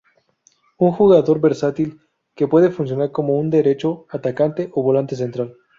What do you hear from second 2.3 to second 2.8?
que puede